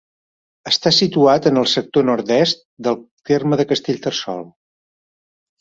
[0.71, 2.97] Està situat en el sector nord-est del
[3.31, 4.47] terme de Castellterçol.